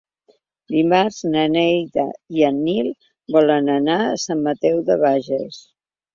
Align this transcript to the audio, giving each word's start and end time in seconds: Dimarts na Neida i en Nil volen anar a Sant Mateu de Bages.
Dimarts 0.75 1.19
na 1.35 1.43
Neida 1.55 2.05
i 2.39 2.47
en 2.47 2.57
Nil 2.71 2.91
volen 3.37 3.71
anar 3.75 4.01
a 4.09 4.19
Sant 4.27 4.43
Mateu 4.51 4.83
de 4.91 4.99
Bages. 5.05 5.63